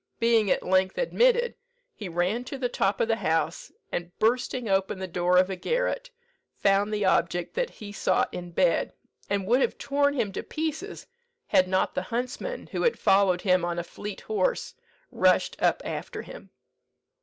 [0.19, 1.53] Being at length admitted,
[1.93, 5.55] he ran to the top of the house, and, bursting open the door of a
[5.55, 6.09] garret,
[6.55, 8.93] found the object that he sought in bed,
[9.29, 11.05] and would have torn him to pieces,
[11.45, 14.73] had not the huntsman, who had followed him on a fleet horse,
[15.11, 16.49] rushed up after him.